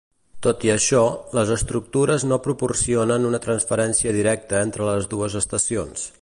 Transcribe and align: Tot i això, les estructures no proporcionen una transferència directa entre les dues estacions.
Tot 0.45 0.63
i 0.67 0.69
això, 0.75 1.01
les 1.39 1.51
estructures 1.55 2.25
no 2.31 2.39
proporcionen 2.47 3.29
una 3.33 3.41
transferència 3.45 4.15
directa 4.17 4.63
entre 4.69 4.89
les 4.89 5.11
dues 5.13 5.39
estacions. 5.43 6.13